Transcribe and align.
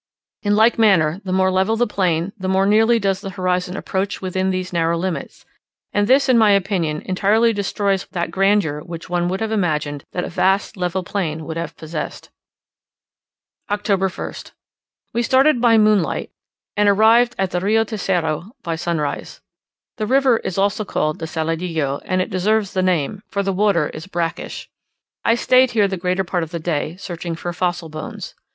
In 0.41 0.55
like 0.55 0.79
manner, 0.79 1.21
the 1.25 1.31
more 1.31 1.51
level 1.51 1.75
the 1.75 1.85
plain, 1.85 2.33
the 2.35 2.47
more 2.47 2.65
nearly 2.65 2.97
does 2.97 3.21
the 3.21 3.29
horizon 3.29 3.77
approach 3.77 4.19
within 4.19 4.49
these 4.49 4.73
narrow 4.73 4.97
limits; 4.97 5.45
and 5.93 6.07
this, 6.07 6.27
in 6.27 6.39
my 6.39 6.53
opinion, 6.53 7.03
entirely 7.03 7.53
destroys 7.53 8.07
that 8.09 8.31
grandeur 8.31 8.79
which 8.81 9.11
one 9.11 9.27
would 9.27 9.41
have 9.41 9.51
imagined 9.51 10.03
that 10.13 10.23
a 10.23 10.27
vast 10.29 10.75
level 10.75 11.03
plain 11.03 11.45
would 11.45 11.55
have 11.55 11.77
possessed. 11.77 12.31
October 13.69 14.09
1st. 14.09 14.53
We 15.13 15.21
started 15.21 15.61
by 15.61 15.77
moonlight 15.77 16.31
and 16.75 16.89
arrived 16.89 17.35
at 17.37 17.51
the 17.51 17.59
Rio 17.61 17.83
Tercero 17.85 18.53
by 18.63 18.77
sunrise. 18.77 19.39
The 19.97 20.07
river 20.07 20.37
is 20.37 20.57
also 20.57 20.83
called 20.83 21.19
the 21.19 21.27
Saladillo, 21.27 22.01
and 22.05 22.23
it 22.23 22.31
deserves 22.31 22.73
the 22.73 22.81
name, 22.81 23.21
for 23.27 23.43
the 23.43 23.53
water 23.53 23.89
is 23.89 24.07
brackish. 24.07 24.67
I 25.23 25.35
stayed 25.35 25.69
here 25.73 25.87
the 25.87 25.95
greater 25.95 26.23
part 26.23 26.41
of 26.41 26.49
the 26.49 26.57
day, 26.59 26.95
searching 26.95 27.35
for 27.35 27.53
fossil 27.53 27.87
bones. 27.87 28.33